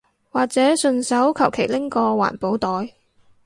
[0.31, 2.95] 或者順手求其拎個環保袋